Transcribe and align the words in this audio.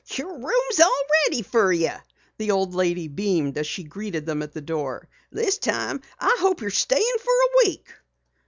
"Your 0.15 0.33
room's 0.35 0.79
all 0.79 1.03
ready 1.27 1.43
fer 1.43 1.71
you," 1.71 1.91
the 2.39 2.49
old 2.49 2.73
lady 2.73 3.07
beamed 3.07 3.55
as 3.59 3.67
she 3.67 3.83
greeted 3.83 4.25
them 4.25 4.41
at 4.41 4.51
the 4.51 4.59
door. 4.59 5.07
"This 5.31 5.59
time 5.59 6.01
I 6.19 6.37
hope 6.39 6.59
you're 6.59 6.71
stayin' 6.71 7.19
fer 7.19 7.31
a 7.31 7.49
week." 7.67 7.87